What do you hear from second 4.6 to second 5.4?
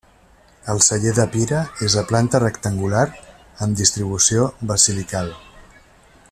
basilical.